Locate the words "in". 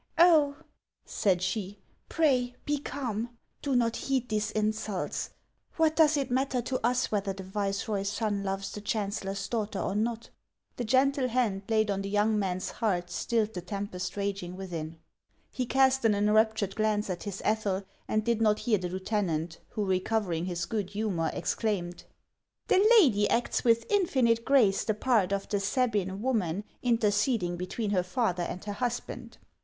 4.49-4.71